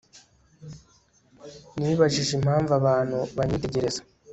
nibajije 1.79 2.31
impamvu 2.39 2.71
abantu 2.79 3.17
banyitegereza 3.35 4.01